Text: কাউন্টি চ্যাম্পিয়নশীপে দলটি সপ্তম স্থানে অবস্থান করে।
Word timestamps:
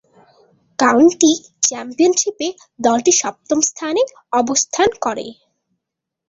কাউন্টি 0.79 1.31
চ্যাম্পিয়নশীপে 1.63 2.47
দলটি 2.79 3.11
সপ্তম 3.21 3.59
স্থানে 3.69 4.01
অবস্থান 4.33 4.89
করে। 5.03 5.25